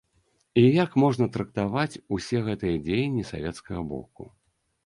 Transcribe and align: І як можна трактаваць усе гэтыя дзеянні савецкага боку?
І 0.61 0.63
як 0.83 0.95
можна 1.03 1.27
трактаваць 1.35 2.01
усе 2.17 2.37
гэтыя 2.47 2.81
дзеянні 2.89 3.27
савецкага 3.33 3.81
боку? 3.93 4.23